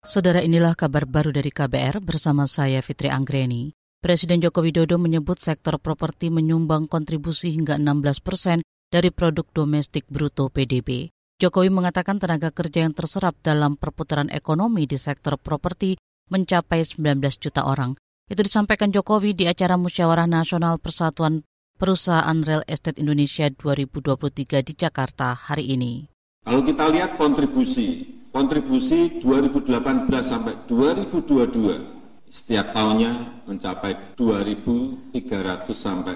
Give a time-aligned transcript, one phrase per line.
[0.00, 3.76] Saudara inilah kabar baru dari KBR bersama saya Fitri Anggreni.
[4.00, 10.48] Presiden Joko Widodo menyebut sektor properti menyumbang kontribusi hingga 16 persen dari produk domestik bruto
[10.48, 11.12] PDB.
[11.36, 16.00] Jokowi mengatakan tenaga kerja yang terserap dalam perputaran ekonomi di sektor properti
[16.32, 17.92] mencapai 19 juta orang.
[18.24, 21.44] Itu disampaikan Jokowi di acara Musyawarah Nasional Persatuan
[21.76, 26.08] Perusahaan Real Estate Indonesia 2023 di Jakarta hari ini.
[26.40, 36.14] Kalau kita lihat kontribusi, kontribusi 2018 sampai 2022 setiap tahunnya mencapai 2.300 sampai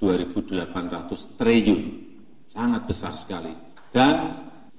[0.00, 1.82] 2.800 triliun.
[2.48, 3.52] Sangat besar sekali.
[3.92, 4.32] Dan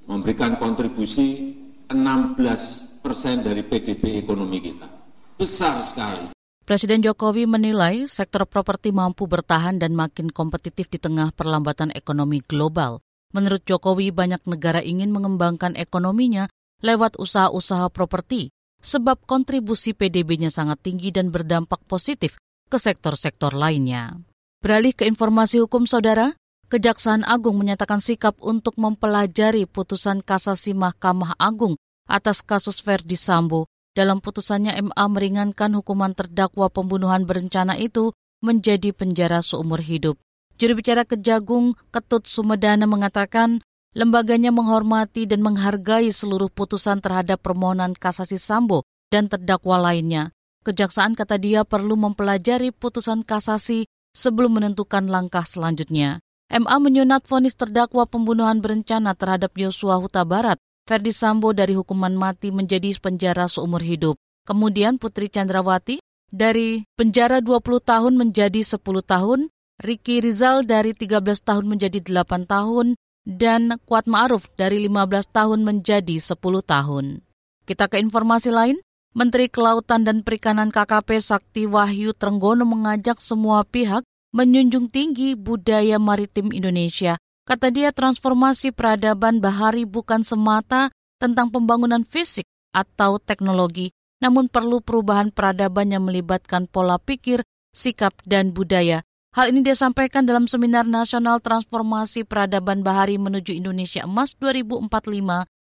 [0.10, 1.54] memberikan kontribusi
[1.88, 4.90] 16 persen dari PDB ekonomi kita.
[5.38, 6.34] Besar sekali.
[6.66, 13.02] Presiden Jokowi menilai sektor properti mampu bertahan dan makin kompetitif di tengah perlambatan ekonomi global.
[13.32, 18.50] Menurut Jokowi, banyak negara ingin mengembangkan ekonominya lewat usaha-usaha properti,
[18.82, 24.18] sebab kontribusi PDB-nya sangat tinggi dan berdampak positif ke sektor-sektor lainnya.
[24.62, 26.38] Beralih ke informasi hukum saudara,
[26.72, 31.76] Kejaksaan Agung menyatakan sikap untuk mempelajari putusan kasasi Mahkamah Agung
[32.08, 39.44] atas kasus Verdi Sambo dalam putusannya MA meringankan hukuman terdakwa pembunuhan berencana itu menjadi penjara
[39.44, 40.16] seumur hidup.
[40.56, 43.60] Juru bicara Kejagung Ketut Sumedana mengatakan
[43.92, 50.32] lembaganya menghormati dan menghargai seluruh putusan terhadap permohonan kasasi Sambo dan terdakwa lainnya.
[50.62, 56.22] Kejaksaan kata dia perlu mempelajari putusan kasasi sebelum menentukan langkah selanjutnya.
[56.52, 60.60] MA menyunat vonis terdakwa pembunuhan berencana terhadap Yosua Huta Barat
[60.92, 64.18] Ferdi Sambo dari hukuman mati menjadi penjara seumur hidup.
[64.44, 69.40] Kemudian Putri Chandrawati dari penjara 20 tahun menjadi 10 tahun,
[69.80, 72.98] Ricky Rizal dari 13 tahun menjadi 8 tahun,
[73.28, 77.26] dan Kuat Ma'ruf dari 15 tahun menjadi 10 tahun.
[77.68, 78.78] Kita ke informasi lain.
[79.12, 86.56] Menteri Kelautan dan Perikanan KKP Sakti Wahyu Trenggono mengajak semua pihak menjunjung tinggi budaya maritim
[86.56, 94.80] Indonesia Kata dia transformasi peradaban bahari bukan semata tentang pembangunan fisik atau teknologi, namun perlu
[94.80, 97.42] perubahan peradaban yang melibatkan pola pikir,
[97.74, 99.02] sikap, dan budaya.
[99.32, 104.92] Hal ini dia sampaikan dalam Seminar Nasional Transformasi Peradaban Bahari Menuju Indonesia Emas 2045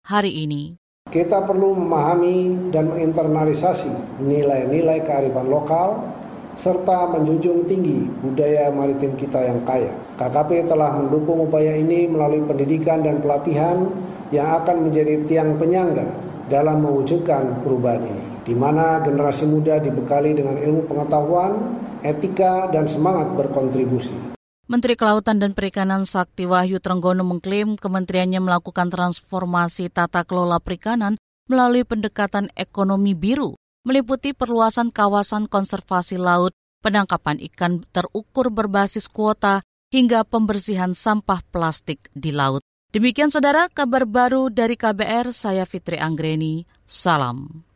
[0.08, 0.80] hari ini.
[1.12, 6.00] Kita perlu memahami dan menginternalisasi nilai-nilai kearifan lokal
[6.56, 9.91] serta menjunjung tinggi budaya maritim kita yang kaya.
[10.16, 13.91] KKP telah mendukung upaya ini melalui pendidikan dan pelatihan
[14.31, 16.08] yang akan menjadi tiang penyangga
[16.47, 21.52] dalam mewujudkan perubahan ini, di mana generasi muda dibekali dengan ilmu pengetahuan,
[22.06, 24.36] etika, dan semangat berkontribusi.
[24.70, 31.18] Menteri Kelautan dan Perikanan Sakti Wahyu Trenggono mengklaim kementeriannya melakukan transformasi tata kelola perikanan
[31.50, 33.58] melalui pendekatan ekonomi biru
[33.88, 36.54] meliputi perluasan kawasan konservasi laut,
[36.86, 42.62] penangkapan ikan terukur berbasis kuota, hingga pembersihan sampah plastik di laut.
[42.94, 47.69] Demikian saudara kabar baru dari KBR, saya Fitri Anggreni, salam.